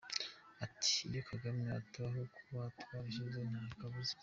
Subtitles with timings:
[0.65, 4.13] Ati: “iyo Kagame atabaho tuba twarashize nta kabuza.